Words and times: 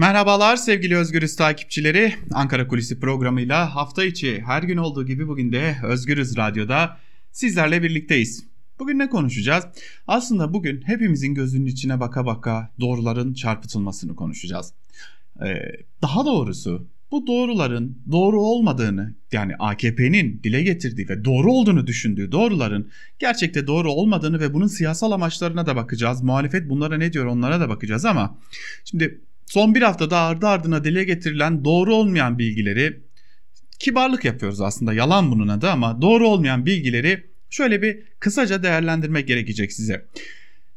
Merhabalar 0.00 0.56
sevgili 0.56 0.96
Özgürüz 0.96 1.36
takipçileri. 1.36 2.14
Ankara 2.32 2.68
Kulisi 2.68 3.00
programıyla 3.00 3.74
hafta 3.74 4.04
içi 4.04 4.42
her 4.46 4.62
gün 4.62 4.76
olduğu 4.76 5.06
gibi 5.06 5.28
bugün 5.28 5.52
de 5.52 5.76
Özgürüz 5.84 6.36
Radyo'da 6.36 6.96
sizlerle 7.32 7.82
birlikteyiz. 7.82 8.44
Bugün 8.78 8.98
ne 8.98 9.08
konuşacağız? 9.08 9.64
Aslında 10.06 10.52
bugün 10.52 10.82
hepimizin 10.82 11.34
gözünün 11.34 11.66
içine 11.66 12.00
baka 12.00 12.26
baka 12.26 12.70
doğruların 12.80 13.34
çarpıtılmasını 13.34 14.16
konuşacağız. 14.16 14.72
Ee, 15.42 15.54
daha 16.02 16.26
doğrusu 16.26 16.86
bu 17.10 17.26
doğruların 17.26 17.98
doğru 18.12 18.42
olmadığını 18.42 19.14
yani 19.32 19.52
AKP'nin 19.58 20.40
dile 20.44 20.62
getirdiği 20.62 21.08
ve 21.08 21.24
doğru 21.24 21.52
olduğunu 21.52 21.86
düşündüğü 21.86 22.32
doğruların 22.32 22.90
gerçekte 23.18 23.66
doğru 23.66 23.92
olmadığını 23.92 24.40
ve 24.40 24.54
bunun 24.54 24.66
siyasal 24.66 25.12
amaçlarına 25.12 25.66
da 25.66 25.76
bakacağız. 25.76 26.22
Muhalefet 26.22 26.70
bunlara 26.70 26.96
ne 26.96 27.12
diyor 27.12 27.26
onlara 27.26 27.60
da 27.60 27.68
bakacağız 27.68 28.04
ama 28.04 28.38
şimdi 28.84 29.20
son 29.50 29.74
bir 29.74 29.82
haftada 29.82 30.18
ardı 30.18 30.46
ardına 30.46 30.84
dile 30.84 31.04
getirilen 31.04 31.64
doğru 31.64 31.94
olmayan 31.94 32.38
bilgileri 32.38 33.00
kibarlık 33.78 34.24
yapıyoruz 34.24 34.60
aslında 34.60 34.92
yalan 34.92 35.32
bunun 35.32 35.48
adı 35.48 35.70
ama 35.70 36.02
doğru 36.02 36.28
olmayan 36.28 36.66
bilgileri 36.66 37.24
şöyle 37.50 37.82
bir 37.82 38.02
kısaca 38.20 38.62
değerlendirmek 38.62 39.28
gerekecek 39.28 39.72
size. 39.72 40.06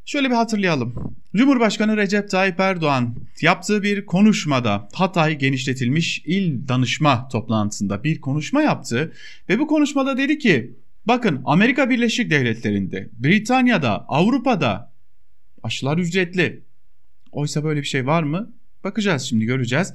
Şöyle 0.05 0.29
bir 0.29 0.35
hatırlayalım. 0.35 1.15
Cumhurbaşkanı 1.35 1.97
Recep 1.97 2.29
Tayyip 2.29 2.59
Erdoğan 2.59 3.15
yaptığı 3.41 3.83
bir 3.83 4.05
konuşmada 4.05 4.87
Hatay 4.93 5.37
genişletilmiş 5.37 6.23
il 6.25 6.67
danışma 6.67 7.27
toplantısında 7.27 8.03
bir 8.03 8.21
konuşma 8.21 8.61
yaptı 8.61 9.11
ve 9.49 9.59
bu 9.59 9.67
konuşmada 9.67 10.17
dedi 10.17 10.37
ki 10.37 10.73
bakın 11.05 11.41
Amerika 11.45 11.89
Birleşik 11.89 12.31
Devletleri'nde, 12.31 13.09
Britanya'da, 13.13 14.05
Avrupa'da 14.07 14.93
aşılar 15.63 15.97
ücretli. 15.97 16.63
Oysa 17.31 17.63
böyle 17.63 17.81
bir 17.81 17.87
şey 17.87 18.07
var 18.07 18.23
mı? 18.23 18.53
Bakacağız 18.83 19.21
şimdi 19.21 19.45
göreceğiz. 19.45 19.93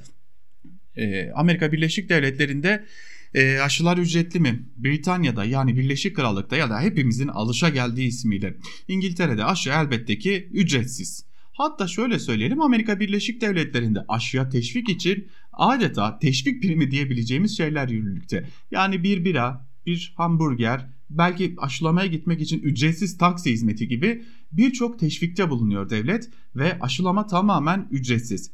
Ee, 0.95 1.31
Amerika 1.35 1.71
Birleşik 1.71 2.09
Devletleri'nde 2.09 2.85
e, 3.33 3.59
aşılar 3.59 3.97
ücretli 3.97 4.39
mi? 4.39 4.65
Britanya'da 4.77 5.45
yani 5.45 5.77
Birleşik 5.77 6.15
Krallık'ta 6.15 6.57
ya 6.57 6.69
da 6.69 6.81
hepimizin 6.81 7.27
alışa 7.27 7.69
geldiği 7.69 8.07
ismiyle 8.07 8.57
İngiltere'de 8.87 9.45
aşı 9.45 9.69
elbette 9.69 10.17
ki 10.17 10.49
ücretsiz. 10.51 11.25
Hatta 11.51 11.87
şöyle 11.87 12.19
söyleyelim 12.19 12.61
Amerika 12.61 12.99
Birleşik 12.99 13.41
Devletleri'nde 13.41 13.99
aşıya 14.07 14.49
teşvik 14.49 14.89
için 14.89 15.27
adeta 15.53 16.19
teşvik 16.19 16.63
primi 16.63 16.91
diyebileceğimiz 16.91 17.57
şeyler 17.57 17.89
yürürlükte. 17.89 18.45
Yani 18.71 19.03
bir 19.03 19.25
bira, 19.25 19.67
bir 19.85 20.13
hamburger, 20.17 20.89
belki 21.09 21.55
aşılamaya 21.57 22.07
gitmek 22.07 22.41
için 22.41 22.59
ücretsiz 22.59 23.17
taksi 23.17 23.51
hizmeti 23.51 23.87
gibi 23.87 24.23
birçok 24.51 24.99
teşvikte 24.99 25.49
bulunuyor 25.49 25.89
devlet 25.89 26.29
ve 26.55 26.79
aşılama 26.79 27.27
tamamen 27.27 27.87
ücretsiz. 27.91 28.51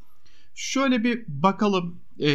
Şöyle 0.55 1.03
bir 1.03 1.25
bakalım 1.27 1.99
e, 2.19 2.29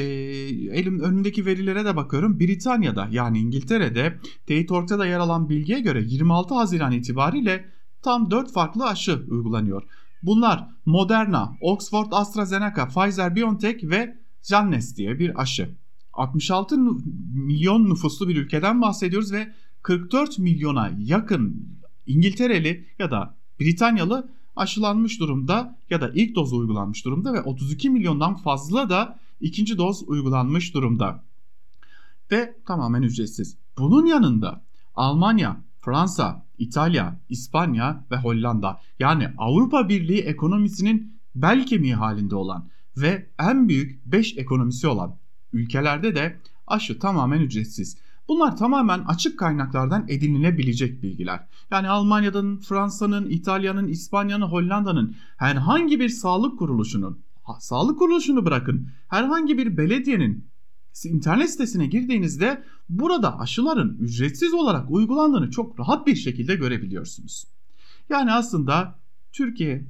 elim 0.79 1.01
önündeki 1.01 1.47
verilere 1.47 1.85
de 1.85 1.97
bakıyorum. 1.97 2.41
Britanya'da 2.41 3.09
yani 3.11 3.39
İngiltere'de 3.39 4.21
Teyit 4.47 4.71
da 4.71 5.07
yer 5.07 5.19
alan 5.19 5.49
bilgiye 5.49 5.81
göre 5.81 6.03
26 6.07 6.55
Haziran 6.55 6.93
itibariyle 6.93 7.65
tam 8.03 8.31
4 8.31 8.53
farklı 8.53 8.87
aşı 8.87 9.25
uygulanıyor. 9.29 9.83
Bunlar 10.23 10.69
Moderna, 10.87 11.57
Oxford 11.61 12.13
AstraZeneca, 12.13 12.89
Pfizer 12.89 13.37
BioNTech 13.37 13.85
ve 13.85 14.17
Janssen 14.43 14.97
diye 14.97 15.19
bir 15.19 15.43
aşı. 15.43 15.71
66 16.13 16.77
milyon 17.35 17.91
nüfuslu 17.91 18.29
bir 18.29 18.37
ülkeden 18.37 18.83
bahsediyoruz 18.83 19.33
ve 19.33 19.53
44 19.83 20.39
milyona 20.39 20.93
yakın 20.99 21.69
İngiltereli 22.07 22.87
ya 22.99 23.11
da 23.11 23.37
Britanyalı 23.61 24.31
aşılanmış 24.61 25.21
durumda 25.21 25.79
ya 25.91 26.01
da 26.01 26.11
ilk 26.15 26.35
dozu 26.35 26.57
uygulanmış 26.57 27.05
durumda 27.05 27.33
ve 27.33 27.43
32 27.43 27.91
milyondan 27.91 28.37
fazla 28.37 28.91
da 28.91 29.19
ikinci 29.41 29.79
doz 29.79 30.03
uygulanmış 30.09 30.75
durumda. 30.75 31.25
Ve 32.31 32.55
tamamen 32.67 33.03
ücretsiz. 33.03 33.57
Bunun 33.79 34.07
yanında 34.07 34.63
Almanya, 34.95 35.61
Fransa, 35.81 36.47
İtalya, 36.59 37.21
İspanya 37.29 38.05
ve 38.11 38.17
Hollanda 38.17 38.81
yani 38.99 39.29
Avrupa 39.39 39.89
Birliği 39.89 40.21
ekonomisinin 40.21 41.21
bel 41.35 41.67
kemiği 41.67 41.95
halinde 41.95 42.37
olan 42.37 42.69
ve 42.97 43.27
en 43.39 43.69
büyük 43.69 44.07
5 44.07 44.39
ekonomisi 44.39 44.89
olan 44.89 45.17
ülkelerde 45.53 46.15
de 46.15 46.41
aşı 46.67 46.99
tamamen 46.99 47.41
ücretsiz. 47.41 47.97
Bunlar 48.31 48.57
tamamen 48.57 48.99
açık 48.99 49.39
kaynaklardan 49.39 50.05
edinilebilecek 50.09 51.03
bilgiler. 51.03 51.47
Yani 51.71 51.89
Almanya'nın, 51.89 52.57
Fransa'nın, 52.59 53.31
İtalya'nın, 53.31 53.89
İspanya'nın, 53.89 54.47
Hollanda'nın 54.47 55.17
herhangi 55.37 56.01
bir 56.01 56.09
sağlık 56.09 56.59
kuruluşunun, 56.59 57.19
sağlık 57.59 57.99
kuruluşunu 57.99 58.45
bırakın, 58.45 58.89
herhangi 59.09 59.59
bir 59.59 59.77
belediyenin 59.77 60.45
internet 61.05 61.51
sitesine 61.51 61.87
girdiğinizde 61.87 62.65
burada 62.89 63.39
aşıların 63.39 63.97
ücretsiz 64.01 64.55
olarak 64.55 64.91
uygulandığını 64.91 65.51
çok 65.51 65.81
rahat 65.81 66.07
bir 66.07 66.17
şekilde 66.17 66.55
görebiliyorsunuz. 66.55 67.45
Yani 68.09 68.33
aslında 68.33 68.99
Türkiye 69.33 69.87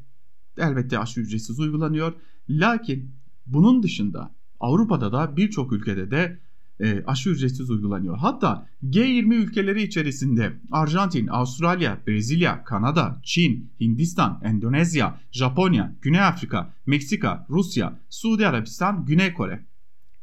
elbette 0.58 0.98
aşı 0.98 1.20
ücretsiz 1.20 1.60
uygulanıyor. 1.60 2.12
Lakin 2.50 3.10
bunun 3.46 3.82
dışında 3.82 4.30
Avrupa'da 4.60 5.12
da 5.12 5.36
birçok 5.36 5.72
ülkede 5.72 6.10
de 6.10 6.38
e, 6.80 7.04
aşı 7.06 7.30
ücretsiz 7.30 7.70
uygulanıyor. 7.70 8.18
Hatta 8.18 8.68
G20 8.84 9.34
ülkeleri 9.34 9.82
içerisinde 9.82 10.52
Arjantin, 10.70 11.26
Avustralya, 11.26 11.98
Brezilya, 12.06 12.64
Kanada, 12.64 13.20
Çin, 13.22 13.70
Hindistan, 13.80 14.40
Endonezya, 14.44 15.20
Japonya, 15.32 15.94
Güney 16.02 16.20
Afrika, 16.20 16.74
Meksika, 16.86 17.46
Rusya, 17.50 18.00
Suudi 18.10 18.46
Arabistan, 18.46 19.04
Güney 19.06 19.34
Kore. 19.34 19.64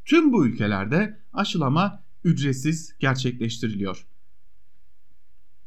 Tüm 0.05 0.33
bu 0.33 0.47
ülkelerde 0.47 1.19
aşılama 1.33 2.03
ücretsiz 2.23 2.97
gerçekleştiriliyor. 2.99 4.05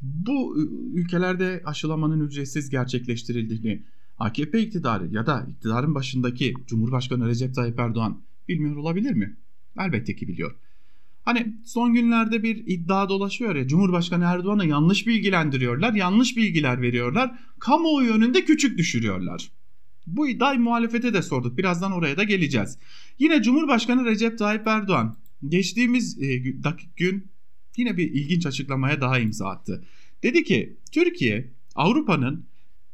Bu 0.01 0.57
ülkelerde 0.95 1.63
aşılamanın 1.65 2.21
ücretsiz 2.21 2.71
gerçekleştirildiğini 2.71 3.85
AKP 4.19 4.61
iktidarı 4.61 5.09
ya 5.15 5.27
da 5.27 5.47
iktidarın 5.49 5.95
başındaki 5.95 6.55
Cumhurbaşkanı 6.67 7.29
Recep 7.29 7.55
Tayyip 7.55 7.79
Erdoğan 7.79 8.23
bilmiyor 8.49 8.77
olabilir 8.77 9.13
mi? 9.13 9.37
Elbette 9.79 10.17
ki 10.17 10.29
biliyor. 10.29 10.57
Hani 11.25 11.57
son 11.65 11.95
günlerde 11.95 12.43
bir 12.43 12.57
iddia 12.67 13.09
dolaşıyor 13.09 13.57
ya 13.57 13.69
Cumhurbaşkanı 13.69 14.25
Erdoğan'ı 14.25 14.67
yanlış 14.67 15.07
bilgilendiriyorlar, 15.07 15.93
yanlış 15.93 16.37
bilgiler 16.37 16.83
veriyorlar, 16.83 17.39
kamuoyu 17.59 18.13
önünde 18.13 18.45
küçük 18.45 18.79
düşürüyorlar. 18.79 19.51
Bu 20.07 20.29
iddiayı 20.29 20.61
muhalefete 20.61 21.15
de 21.15 21.23
sorduk. 21.23 21.59
Birazdan 21.59 21.93
oraya 21.93 22.17
da 22.17 22.25
geleceğiz. 22.25 22.79
Yine 23.19 23.43
Cumhurbaşkanı 23.43 24.05
Recep 24.05 24.39
Tayyip 24.39 24.67
Erdoğan 24.67 25.17
geçtiğimiz 25.49 26.23
e, 26.23 26.37
gün 26.97 27.31
yine 27.77 27.97
bir 27.97 28.11
ilginç 28.11 28.47
açıklamaya 28.47 29.01
daha 29.01 29.19
imza 29.19 29.49
attı. 29.49 29.85
Dedi 30.23 30.45
ki 30.45 30.77
Türkiye 30.93 31.53
Avrupa'nın 31.75 32.47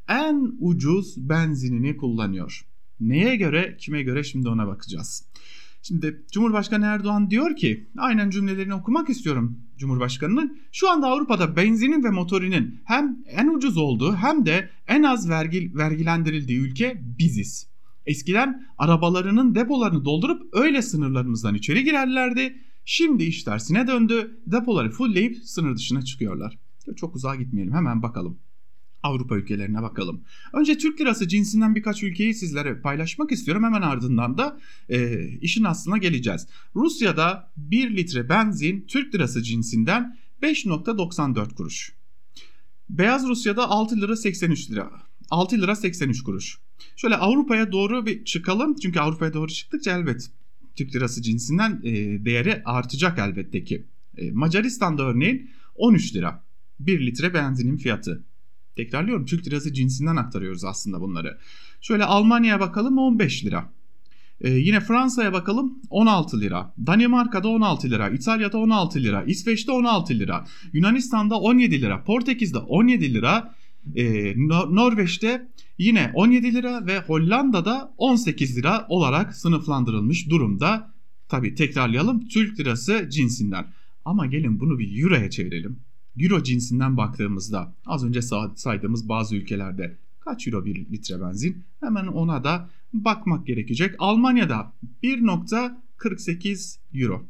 en 0.08 0.56
ucuz 0.60 1.28
benzinini 1.28 1.96
kullanıyor. 1.96 2.66
Neye 3.00 3.36
göre, 3.36 3.76
kime 3.80 4.02
göre 4.02 4.24
şimdi 4.24 4.48
ona 4.48 4.66
bakacağız. 4.66 5.24
Şimdi 5.86 6.24
Cumhurbaşkanı 6.32 6.84
Erdoğan 6.84 7.30
diyor 7.30 7.56
ki 7.56 7.90
aynen 7.98 8.30
cümlelerini 8.30 8.74
okumak 8.74 9.10
istiyorum 9.10 9.58
Cumhurbaşkanı'nın. 9.76 10.58
Şu 10.72 10.90
anda 10.90 11.06
Avrupa'da 11.06 11.56
benzinin 11.56 12.04
ve 12.04 12.10
motorinin 12.10 12.80
hem 12.84 13.18
en 13.26 13.48
ucuz 13.48 13.76
olduğu 13.76 14.16
hem 14.16 14.46
de 14.46 14.70
en 14.88 15.02
az 15.02 15.28
vergi, 15.28 15.72
vergilendirildiği 15.74 16.58
ülke 16.58 17.02
biziz. 17.18 17.68
Eskiden 18.06 18.66
arabalarının 18.78 19.54
depolarını 19.54 20.04
doldurup 20.04 20.42
öyle 20.52 20.82
sınırlarımızdan 20.82 21.54
içeri 21.54 21.84
girerlerdi. 21.84 22.56
Şimdi 22.84 23.24
iş 23.24 23.44
tersine 23.44 23.86
döndü. 23.86 24.40
Depoları 24.46 24.90
fullleyip 24.90 25.36
sınır 25.44 25.76
dışına 25.76 26.02
çıkıyorlar. 26.02 26.58
Çok 26.96 27.16
uzağa 27.16 27.34
gitmeyelim 27.34 27.74
hemen 27.74 28.02
bakalım. 28.02 28.38
Avrupa 29.06 29.36
ülkelerine 29.36 29.82
bakalım. 29.82 30.24
Önce 30.52 30.78
Türk 30.78 31.00
lirası 31.00 31.28
cinsinden 31.28 31.74
birkaç 31.74 32.02
ülkeyi 32.02 32.34
sizlere 32.34 32.80
paylaşmak 32.80 33.32
istiyorum. 33.32 33.64
Hemen 33.64 33.82
ardından 33.82 34.38
da 34.38 34.58
e, 34.88 35.28
işin 35.28 35.64
aslına 35.64 35.98
geleceğiz. 35.98 36.46
Rusya'da 36.76 37.52
1 37.56 37.96
litre 37.96 38.28
benzin 38.28 38.84
Türk 38.88 39.14
lirası 39.14 39.42
cinsinden 39.42 40.16
5.94 40.42 41.54
kuruş. 41.54 41.92
Beyaz 42.90 43.28
Rusya'da 43.28 43.70
6 43.70 44.00
lira 44.00 44.16
83 44.16 44.70
lira. 44.70 44.90
6 45.30 45.60
lira 45.60 45.76
83 45.76 46.22
kuruş. 46.22 46.58
Şöyle 46.96 47.16
Avrupa'ya 47.16 47.72
doğru 47.72 48.06
bir 48.06 48.24
çıkalım. 48.24 48.76
Çünkü 48.76 49.00
Avrupa'ya 49.00 49.32
doğru 49.32 49.48
çıktıkça 49.48 49.98
elbet 49.98 50.30
Türk 50.76 50.94
lirası 50.94 51.22
cinsinden 51.22 51.80
e, 51.84 51.92
değeri 52.24 52.62
artacak 52.64 53.18
elbette 53.18 53.64
ki. 53.64 53.86
E, 54.16 54.30
Macaristan'da 54.30 55.02
örneğin 55.02 55.50
13 55.74 56.14
lira. 56.14 56.44
1 56.80 57.06
litre 57.06 57.34
benzinin 57.34 57.76
fiyatı. 57.76 58.24
Tekrarlıyorum 58.76 59.24
Türk 59.26 59.46
lirası 59.46 59.72
cinsinden 59.72 60.16
aktarıyoruz 60.16 60.64
aslında 60.64 61.00
bunları. 61.00 61.38
Şöyle 61.80 62.04
Almanya'ya 62.04 62.60
bakalım 62.60 62.98
15 62.98 63.44
lira. 63.44 63.72
Ee, 64.40 64.50
yine 64.50 64.80
Fransa'ya 64.80 65.32
bakalım 65.32 65.78
16 65.90 66.40
lira. 66.40 66.74
Danimarka'da 66.86 67.48
16 67.48 67.90
lira. 67.90 68.08
İtalya'da 68.08 68.58
16 68.58 68.98
lira. 69.02 69.22
İsveç'te 69.24 69.72
16 69.72 70.14
lira. 70.14 70.44
Yunanistan'da 70.72 71.40
17 71.40 71.82
lira. 71.82 72.04
Portekiz'de 72.04 72.58
17 72.58 73.14
lira. 73.14 73.54
e, 73.94 74.34
Norveç'te 74.70 75.48
yine 75.78 76.10
17 76.14 76.54
lira 76.54 76.86
ve 76.86 76.98
Hollanda'da 76.98 77.94
18 77.98 78.58
lira 78.58 78.86
olarak 78.88 79.36
sınıflandırılmış 79.36 80.30
durumda. 80.30 80.94
Tabi 81.28 81.54
tekrarlayalım 81.54 82.28
Türk 82.28 82.60
lirası 82.60 83.08
cinsinden. 83.10 83.66
Ama 84.04 84.26
gelin 84.26 84.60
bunu 84.60 84.78
bir 84.78 85.02
euroya 85.02 85.30
çevirelim. 85.30 85.85
Euro 86.20 86.42
cinsinden 86.42 86.96
baktığımızda 86.96 87.74
az 87.86 88.04
önce 88.04 88.20
saydığımız 88.54 89.08
bazı 89.08 89.36
ülkelerde 89.36 89.96
kaç 90.20 90.48
euro 90.48 90.64
bir 90.64 90.76
litre 90.76 91.20
benzin? 91.20 91.64
Hemen 91.80 92.06
ona 92.06 92.44
da 92.44 92.70
bakmak 92.92 93.46
gerekecek. 93.46 93.94
Almanya'da 93.98 94.72
1.48 95.02 96.78
euro. 96.94 97.26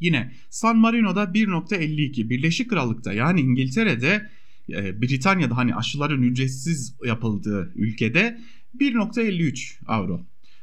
Yine 0.00 0.32
San 0.50 0.78
Marino'da 0.78 1.24
1.52, 1.24 2.30
Birleşik 2.30 2.70
Krallık'ta 2.70 3.12
yani 3.12 3.40
İngiltere'de, 3.40 4.30
e, 4.68 5.02
Britanya'da 5.02 5.56
hani 5.56 5.74
aşıların 5.74 6.22
ücretsiz 6.22 6.94
yapıldığı 7.04 7.72
ülkede 7.74 8.40
1.53 8.80 9.78
avro. 9.86 10.20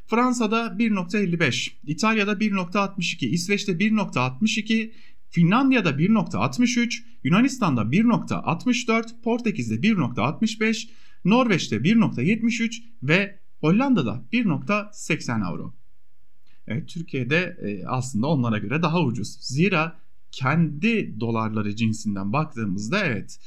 Fransa'da 0.07 0.65
1.55, 0.67 1.71
İtalya'da 1.87 2.33
1.62, 2.33 3.25
İsveç'te 3.25 3.71
1.62, 3.71 4.91
Finlandiya'da 5.33 5.89
1.63, 5.89 7.03
Yunanistan'da 7.23 7.81
1.64, 7.81 9.21
Portekiz'de 9.21 9.75
1.65, 9.75 10.89
Norveç'te 11.25 11.75
1.73 11.75 12.83
ve 13.03 13.39
Hollanda'da 13.61 14.23
1.80 14.33 15.43
avro. 15.43 15.73
Evet, 16.67 16.89
Türkiye'de 16.89 17.57
e, 17.61 17.85
aslında 17.85 18.27
onlara 18.27 18.57
göre 18.57 18.81
daha 18.81 19.03
ucuz. 19.03 19.37
Zira 19.41 19.99
kendi 20.31 21.19
dolarları 21.19 21.75
cinsinden 21.75 22.33
baktığımızda 22.33 23.05
evet 23.05 23.39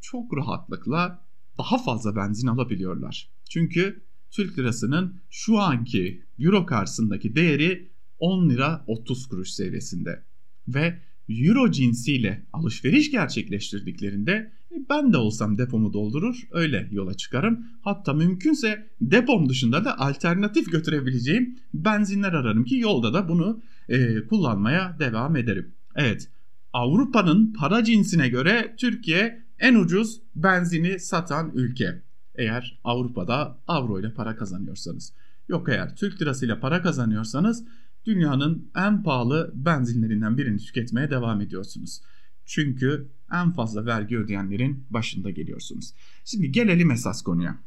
çok 0.00 0.36
rahatlıkla 0.36 1.24
daha 1.58 1.78
fazla 1.78 2.16
benzin 2.16 2.46
alabiliyorlar. 2.46 3.30
Çünkü 3.50 4.02
Türk 4.30 4.58
lirasının 4.58 5.20
şu 5.30 5.58
anki 5.58 6.22
euro 6.38 6.66
karşısındaki 6.66 7.34
değeri 7.34 7.90
10 8.18 8.50
lira 8.50 8.84
30 8.86 9.28
kuruş 9.28 9.50
seviyesinde. 9.50 10.22
Ve 10.68 11.09
euro 11.30 11.70
cinsiyle 11.70 12.42
alışveriş 12.52 13.10
gerçekleştirdiklerinde 13.10 14.52
e, 14.72 14.74
ben 14.90 15.12
de 15.12 15.16
olsam 15.16 15.58
depomu 15.58 15.92
doldurur 15.92 16.48
öyle 16.50 16.88
yola 16.90 17.14
çıkarım. 17.14 17.66
Hatta 17.82 18.12
mümkünse 18.12 18.86
depom 19.00 19.48
dışında 19.48 19.84
da 19.84 19.98
alternatif 19.98 20.72
götürebileceğim 20.72 21.58
benzinler 21.74 22.32
ararım 22.32 22.64
ki 22.64 22.76
yolda 22.76 23.14
da 23.14 23.28
bunu 23.28 23.60
e, 23.88 24.26
kullanmaya 24.26 24.96
devam 24.98 25.36
ederim. 25.36 25.74
Evet 25.96 26.28
Avrupa'nın 26.72 27.52
para 27.52 27.84
cinsine 27.84 28.28
göre 28.28 28.74
Türkiye 28.78 29.42
en 29.58 29.74
ucuz 29.74 30.20
benzini 30.36 30.98
satan 30.98 31.52
ülke. 31.54 32.02
Eğer 32.34 32.80
Avrupa'da 32.84 33.58
avro 33.66 34.00
ile 34.00 34.14
para 34.14 34.36
kazanıyorsanız. 34.36 35.12
Yok 35.48 35.68
eğer 35.68 35.96
Türk 35.96 36.22
lirasıyla 36.22 36.60
para 36.60 36.82
kazanıyorsanız 36.82 37.64
dünyanın 38.06 38.70
en 38.76 39.02
pahalı 39.02 39.50
benzinlerinden 39.54 40.38
birini 40.38 40.58
tüketmeye 40.58 41.10
devam 41.10 41.40
ediyorsunuz. 41.40 42.00
Çünkü 42.46 43.08
en 43.32 43.52
fazla 43.52 43.86
vergi 43.86 44.18
ödeyenlerin 44.18 44.84
başında 44.90 45.30
geliyorsunuz. 45.30 45.92
Şimdi 46.24 46.52
gelelim 46.52 46.90
esas 46.90 47.22
konuya. 47.22 47.58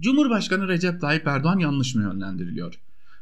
Cumhurbaşkanı 0.00 0.68
Recep 0.68 1.00
Tayyip 1.00 1.26
Erdoğan 1.26 1.58
yanlış 1.58 1.94
mı 1.94 2.02
yönlendiriliyor? 2.02 2.74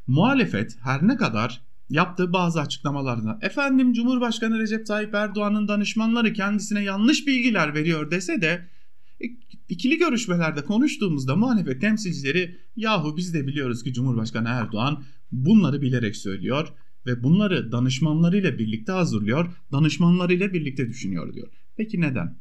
Muhalefet 0.07 0.79
her 0.83 1.09
ne 1.09 1.17
kadar 1.17 1.61
yaptığı 1.91 2.33
bazı 2.33 2.61
açıklamalarda 2.61 3.39
efendim 3.43 3.93
Cumhurbaşkanı 3.93 4.59
Recep 4.59 4.87
Tayyip 4.87 5.15
Erdoğan'ın 5.15 5.69
danışmanları 5.69 6.33
kendisine 6.33 6.83
yanlış 6.83 7.27
bilgiler 7.27 7.75
veriyor 7.75 8.11
dese 8.11 8.43
de 8.43 8.69
e, 9.21 9.27
ikili 9.69 9.99
görüşmelerde 9.99 10.65
konuştuğumuzda 10.65 11.37
muhalefet 11.37 11.81
temsilcileri 11.81 12.59
yahu 12.77 13.17
biz 13.17 13.35
de 13.35 13.47
biliyoruz 13.47 13.83
ki 13.83 13.93
Cumhurbaşkanı 13.93 14.49
Erdoğan 14.49 15.05
bunları 15.33 15.83
bilerek 15.83 16.17
söylüyor 16.17 16.69
ve 17.07 17.23
bunları 17.23 17.73
danışmanlarıyla 17.73 18.59
birlikte 18.59 18.93
hazırlıyor, 18.93 19.53
danışmanlarıyla 19.73 20.53
birlikte 20.53 20.89
düşünüyor 20.89 21.35
diyor. 21.35 21.49
Peki 21.77 22.01
neden? 22.01 22.39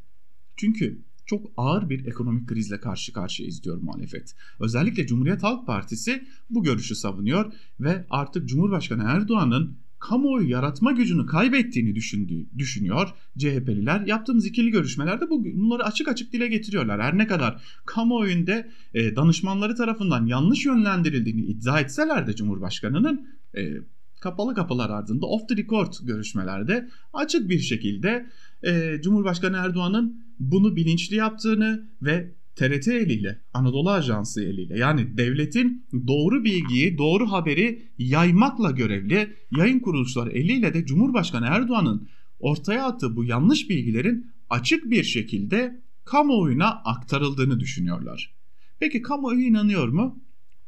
Çünkü 0.58 1.02
çok 1.26 1.52
ağır 1.58 1.90
bir 1.90 2.06
ekonomik 2.06 2.50
krizle 2.50 2.80
karşı 2.80 3.14
karşıyayız 3.14 3.64
diyor 3.64 3.78
muhalefet. 3.78 4.36
Özellikle 4.60 5.08
Cumhuriyet 5.08 5.44
Halk 5.44 5.68
Partisi 5.68 6.28
bu 6.50 6.64
görüşü 6.64 6.96
savunuyor 6.96 7.54
ve 7.80 8.06
artık 8.10 8.50
Cumhurbaşkanı 8.50 9.04
Erdoğan'ın 9.08 9.78
kamuoyu 10.00 10.50
yaratma 10.50 10.92
gücünü 10.92 11.26
kaybettiğini 11.26 11.96
düşündüğü, 11.96 12.58
düşünüyor 12.58 13.10
CHP'liler. 13.38 14.02
Yaptığımız 14.02 14.46
ikili 14.46 14.72
görüşmelerde 14.72 15.30
bu, 15.30 15.46
bunları 15.46 15.84
açık 15.84 16.08
açık 16.08 16.34
dile 16.34 16.48
getiriyorlar. 16.48 17.02
Her 17.02 17.18
ne 17.18 17.28
kadar 17.28 17.62
kamuoyunda 17.86 18.68
e, 18.94 19.16
danışmanları 19.16 19.76
tarafından 19.76 20.26
yanlış 20.26 20.66
yönlendirildiğini 20.66 21.42
iddia 21.42 21.80
etseler 21.80 22.28
de 22.28 22.36
Cumhurbaşkanı'nın 22.36 23.28
e, 23.58 23.74
kapalı 24.22 24.56
kapılar 24.56 24.90
ardında 24.90 25.26
off 25.26 25.50
the 25.50 25.58
record 25.58 25.94
görüşmelerde 26.04 26.90
açık 27.14 27.50
bir 27.50 27.60
şekilde 27.60 28.30
e, 28.64 29.02
Cumhurbaşkanı 29.04 29.58
Erdoğan'ın 29.58 30.24
bunu 30.40 30.76
bilinçli 30.76 31.16
yaptığını 31.16 31.90
ve 32.02 32.39
TRT 32.56 32.88
eliyle, 32.88 33.42
Anadolu 33.54 33.90
Ajansı 33.90 34.44
eliyle 34.44 34.80
yani 34.80 35.18
devletin 35.18 35.86
doğru 36.08 36.44
bilgiyi, 36.44 36.98
doğru 36.98 37.32
haberi 37.32 37.82
yaymakla 37.98 38.72
görevli 38.72 39.34
yayın 39.58 39.80
kuruluşları 39.80 40.32
eliyle 40.32 40.74
de 40.74 40.86
Cumhurbaşkanı 40.86 41.46
Erdoğan'ın 41.46 42.08
ortaya 42.40 42.86
attığı 42.86 43.16
bu 43.16 43.24
yanlış 43.24 43.70
bilgilerin 43.70 44.32
açık 44.50 44.92
bir 44.92 45.04
şekilde 45.04 45.82
kamuoyuna 46.06 46.70
aktarıldığını 46.70 47.60
düşünüyorlar. 47.60 48.34
Peki 48.80 49.02
kamuoyu 49.02 49.42
inanıyor 49.42 49.88
mu? 49.88 50.24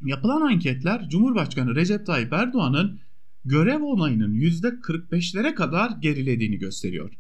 Yapılan 0.05 0.41
anketler 0.41 1.09
Cumhurbaşkanı 1.09 1.75
Recep 1.75 2.05
Tayyip 2.05 2.33
Erdoğan'ın 2.33 2.99
görev 3.45 3.81
onayının 3.81 4.35
%45'lere 4.35 5.55
kadar 5.55 5.91
gerilediğini 6.01 6.57
gösteriyor. 6.57 7.11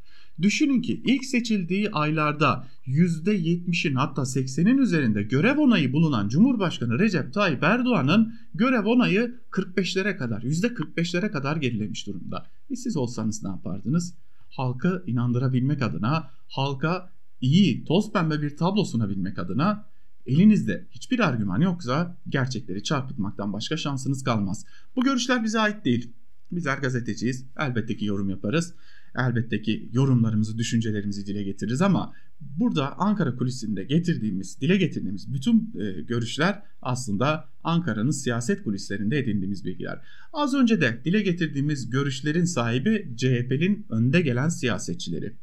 Düşünün 0.41 0.81
ki 0.81 1.01
ilk 1.05 1.25
seçildiği 1.25 1.89
aylarda 1.89 2.67
%70'in 2.87 3.95
hatta 3.95 4.21
80'in 4.21 4.77
üzerinde 4.77 5.23
görev 5.23 5.57
onayı 5.57 5.93
bulunan 5.93 6.29
Cumhurbaşkanı 6.29 6.99
Recep 6.99 7.33
Tayyip 7.33 7.63
Erdoğan'ın 7.63 8.33
görev 8.53 8.85
onayı 8.85 9.35
45'lere 9.51 10.17
kadar 10.17 10.41
%45'lere 10.41 11.31
kadar 11.31 11.57
gerilemiş 11.57 12.07
durumda. 12.07 12.45
E 12.69 12.75
siz 12.75 12.97
olsanız 12.97 13.43
ne 13.43 13.49
yapardınız? 13.49 14.13
Halkı 14.49 15.03
inandırabilmek 15.07 15.81
adına, 15.81 16.29
halka 16.47 17.09
iyi, 17.41 17.83
toz 17.85 18.11
pembe 18.11 18.41
bir 18.41 18.57
tablo 18.57 18.85
sunabilmek 18.85 19.39
adına 19.39 19.85
elinizde 20.25 20.87
hiçbir 20.91 21.19
argüman 21.19 21.61
yoksa 21.61 22.17
gerçekleri 22.29 22.83
çarpıtmaktan 22.83 23.53
başka 23.53 23.77
şansınız 23.77 24.23
kalmaz. 24.23 24.65
Bu 24.95 25.03
görüşler 25.03 25.43
bize 25.43 25.59
ait 25.59 25.85
değil. 25.85 26.13
Bizler 26.51 26.77
gazeteciyiz. 26.77 27.45
Elbette 27.57 27.97
ki 27.97 28.05
yorum 28.05 28.29
yaparız 28.29 28.73
elbette 29.15 29.61
ki 29.61 29.89
yorumlarımızı, 29.93 30.57
düşüncelerimizi 30.57 31.25
dile 31.25 31.43
getiririz 31.43 31.81
ama 31.81 32.13
burada 32.41 32.99
Ankara 32.99 33.35
kulisinde 33.35 33.83
getirdiğimiz, 33.83 34.61
dile 34.61 34.77
getirdiğimiz 34.77 35.33
bütün 35.33 35.73
e, 35.79 36.01
görüşler 36.01 36.63
aslında 36.81 37.49
Ankara'nın 37.63 38.11
siyaset 38.11 38.63
kulislerinde 38.63 39.17
edindiğimiz 39.17 39.65
bilgiler. 39.65 39.99
Az 40.33 40.53
önce 40.53 40.81
de 40.81 41.01
dile 41.05 41.21
getirdiğimiz 41.21 41.89
görüşlerin 41.89 42.45
sahibi 42.45 43.13
CHP'nin 43.17 43.85
önde 43.89 44.21
gelen 44.21 44.49
siyasetçileri 44.49 45.33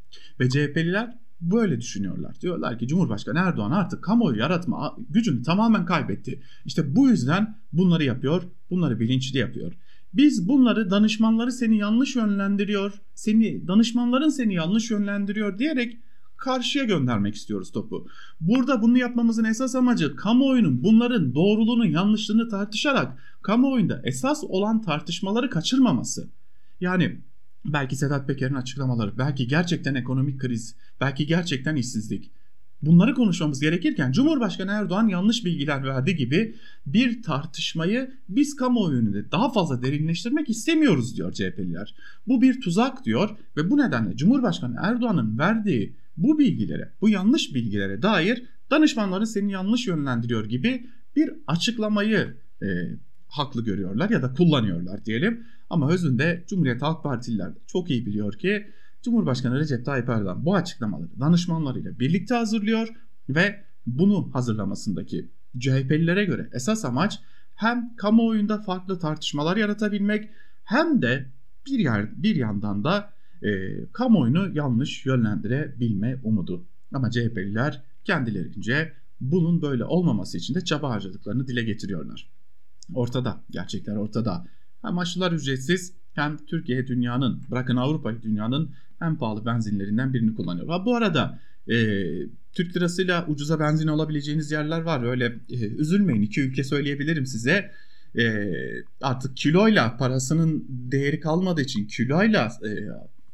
ve 0.41 0.49
CHP'liler 0.49 1.19
böyle 1.41 1.81
düşünüyorlar. 1.81 2.41
Diyorlar 2.41 2.79
ki 2.79 2.89
Cumhurbaşkanı 2.89 3.39
Erdoğan 3.39 3.71
artık 3.71 4.05
kamuoyu 4.05 4.39
yaratma 4.39 4.97
gücünü 5.11 5.43
tamamen 5.43 5.87
kaybetti. 5.87 6.43
İşte 6.65 6.97
bu 6.97 7.09
yüzden 7.09 7.59
bunları 7.73 8.05
yapıyor, 8.05 8.43
bunları 8.71 9.01
bilinçli 9.01 9.39
yapıyor. 9.39 9.73
Biz 10.15 10.49
bunları 10.49 10.91
danışmanları 10.91 11.53
seni 11.53 11.79
yanlış 11.79 12.17
yönlendiriyor, 12.17 12.93
seni 13.15 13.69
danışmanların 13.69 14.29
seni 14.29 14.55
yanlış 14.55 14.91
yönlendiriyor 14.91 15.59
diyerek 15.59 15.99
karşıya 16.37 16.85
göndermek 16.85 17.35
istiyoruz 17.35 17.73
topu. 17.73 18.09
Burada 18.41 18.83
bunu 18.83 18.99
yapmamızın 18.99 19.45
esas 19.45 19.75
amacı 19.75 20.17
kamuoyunun 20.17 20.83
bunların 20.83 21.35
doğruluğunu 21.35 21.87
yanlışlığını 21.87 22.49
tartışarak 22.49 23.19
kamuoyunda 23.43 24.01
esas 24.05 24.45
olan 24.45 24.83
tartışmaları 24.83 25.51
kaçırmaması. 25.51 26.29
Yani 26.81 27.21
belki 27.65 27.97
Sedat 27.97 28.27
Peker'in 28.27 28.55
açıklamaları, 28.55 29.19
belki 29.19 29.49
gerçekten 29.49 29.95
ekonomik 29.95 30.41
kriz, 30.41 30.77
belki 31.01 31.27
gerçekten 31.27 31.77
işsizlik, 31.77 32.31
bunları 32.83 33.15
konuşmamız 33.15 33.61
gerekirken 33.61 34.13
Cumhurbaşkanı 34.13 34.71
Erdoğan 34.71 35.09
yanlış 35.09 35.45
bilgiler 35.45 35.85
verdi 35.85 36.17
gibi 36.17 36.55
bir 36.87 37.23
tartışmayı 37.23 38.11
biz 38.29 38.57
kamuoyunu 38.57 39.31
daha 39.33 39.53
fazla 39.53 39.83
derinleştirmek 39.83 40.49
istemiyoruz 40.49 41.17
diyor 41.17 41.33
CHP'liler. 41.33 41.95
Bu 42.27 42.43
bir 42.43 42.61
tuzak 42.61 43.05
diyor 43.05 43.31
ve 43.57 43.71
bu 43.71 43.79
nedenle 43.79 44.17
Cumhurbaşkanı 44.17 44.77
Erdoğan'ın 44.83 45.39
verdiği 45.39 45.97
bu 46.17 46.39
bilgilere, 46.39 46.93
bu 47.01 47.09
yanlış 47.09 47.55
bilgilere 47.55 48.03
dair 48.03 48.43
danışmanları 48.71 49.27
seni 49.27 49.53
yanlış 49.53 49.87
yönlendiriyor 49.87 50.45
gibi 50.45 50.87
bir 51.17 51.31
açıklamayı 51.47 52.37
e, 52.63 52.67
haklı 53.29 53.65
görüyorlar 53.65 54.11
ya 54.11 54.23
da 54.23 54.33
kullanıyorlar 54.33 55.05
diyelim. 55.05 55.45
Ama 55.71 55.91
özünde 55.91 56.45
Cumhuriyet 56.49 56.83
Halk 56.83 57.03
Partililer 57.03 57.53
çok 57.67 57.91
iyi 57.91 58.07
biliyor 58.07 58.39
ki 58.39 58.67
Cumhurbaşkanı 59.03 59.59
Recep 59.59 59.85
Tayyip 59.85 60.09
Erdoğan 60.09 60.45
bu 60.45 60.55
açıklamaları 60.55 61.21
danışmanlarıyla 61.21 61.99
birlikte 61.99 62.35
hazırlıyor 62.35 62.89
ve 63.29 63.65
bunu 63.87 64.31
hazırlamasındaki 64.33 65.31
CHP'lilere 65.59 66.25
göre 66.25 66.51
esas 66.53 66.85
amaç 66.85 67.21
hem 67.55 67.97
kamuoyunda 67.97 68.59
farklı 68.63 68.99
tartışmalar 68.99 69.57
yaratabilmek 69.57 70.31
hem 70.65 71.03
de 71.03 71.27
bir 71.67 71.79
yer 71.79 72.23
bir 72.23 72.37
yandan 72.37 72.85
da 72.85 73.13
e, 73.43 73.49
kamuoyunu 73.93 74.57
yanlış 74.57 75.07
yönlendirebilme 75.07 76.21
umudu. 76.23 76.67
Ama 76.95 77.11
CHP'liler 77.11 77.83
kendilerince 78.05 78.93
bunun 79.21 79.63
böyle 79.63 79.85
olmaması 79.85 80.39
için 80.39 80.55
de 80.55 80.65
çaba 80.65 80.91
harcadıklarını 80.91 81.47
dile 81.47 81.63
getiriyorlar. 81.63 82.31
Ortada, 82.95 83.41
gerçekler 83.51 83.97
ortada. 83.97 84.47
Hem 84.83 84.99
aşılar 84.99 85.33
ücretsiz 85.33 85.93
hem 86.15 86.37
Türkiye 86.47 86.87
dünyanın, 86.87 87.43
bırakın 87.51 87.77
Avrupa'yı 87.77 88.23
dünyanın 88.23 88.71
en 89.03 89.17
pahalı 89.17 89.47
benzinlerinden 89.47 90.15
birini 90.15 90.35
kullanıyor. 90.35 90.69
Ha, 90.69 90.85
bu 90.85 90.97
arada 90.97 91.39
e, 91.69 91.77
Türk 92.53 92.77
lirasıyla 92.77 93.27
ucuza 93.29 93.61
benzin 93.61 93.89
alabileceğiniz 93.89 94.51
yerler 94.51 94.81
var. 94.81 95.05
Öyle 95.05 95.25
e, 95.51 95.57
üzülmeyin 95.57 96.23
iki 96.23 96.41
ülke 96.41 96.65
söyleyebilirim 96.65 97.27
size. 97.27 97.71
E, 98.19 98.45
artık 99.01 99.37
kiloyla 99.37 99.97
parasının 99.97 100.65
değeri 100.69 101.21
kalmadığı 101.21 101.61
için 101.61 101.87
kiloyla 101.87 102.53
e, 102.65 102.71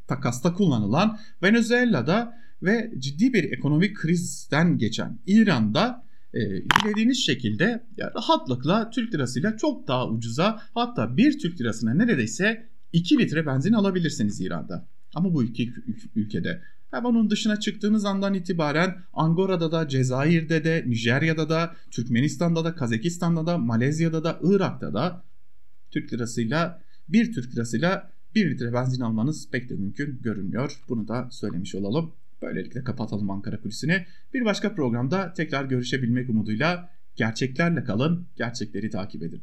takasta 0.06 0.52
kullanılan 0.52 1.18
Venezuela'da 1.42 2.34
ve 2.62 2.92
ciddi 2.98 3.32
bir 3.32 3.52
ekonomik 3.52 3.96
krizden 3.96 4.78
geçen 4.78 5.18
İran'da 5.26 6.04
e, 6.34 6.40
dilediğiniz 6.40 7.26
şekilde 7.26 7.86
rahatlıkla 7.98 8.90
Türk 8.90 9.14
lirasıyla 9.14 9.56
çok 9.56 9.88
daha 9.88 10.08
ucuza 10.08 10.62
hatta 10.74 11.16
bir 11.16 11.38
Türk 11.38 11.60
lirasına 11.60 11.94
neredeyse 11.94 12.68
2 12.92 13.18
litre 13.18 13.46
benzin 13.46 13.72
alabilirsiniz 13.72 14.40
İran'da. 14.40 14.88
Ama 15.14 15.34
bu 15.34 15.44
iki 15.44 15.72
ülkede 16.14 16.62
Hemen 16.94 17.10
onun 17.10 17.30
dışına 17.30 17.60
çıktığınız 17.60 18.04
andan 18.04 18.34
itibaren 18.34 18.96
Angora'da 19.12 19.72
da, 19.72 19.88
Cezayir'de 19.88 20.64
de, 20.64 20.84
Nijerya'da 20.86 21.48
da, 21.48 21.76
Türkmenistan'da 21.90 22.64
da, 22.64 22.74
Kazakistan'da 22.74 23.46
da, 23.46 23.58
Malezya'da 23.58 24.24
da, 24.24 24.38
Irak'ta 24.42 24.94
da 24.94 25.24
Türk 25.90 26.12
lirasıyla 26.12 26.82
bir 27.08 27.32
Türk 27.32 27.54
lirasıyla 27.54 28.10
bir 28.34 28.50
litre 28.50 28.72
benzin 28.72 29.02
almanız 29.02 29.50
pek 29.50 29.68
de 29.68 29.74
mümkün 29.74 30.20
görünmüyor. 30.22 30.80
Bunu 30.88 31.08
da 31.08 31.28
söylemiş 31.30 31.74
olalım. 31.74 32.12
Böylelikle 32.42 32.84
kapatalım 32.84 33.30
Ankara 33.30 33.60
Kulisi'ni. 33.60 34.06
Bir 34.34 34.44
başka 34.44 34.74
programda 34.74 35.32
tekrar 35.32 35.64
görüşebilmek 35.64 36.30
umuduyla 36.30 36.90
gerçeklerle 37.16 37.84
kalın, 37.84 38.26
gerçekleri 38.36 38.90
takip 38.90 39.22
edin. 39.22 39.42